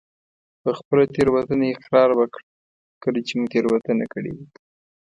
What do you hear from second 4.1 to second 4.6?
کړي وي.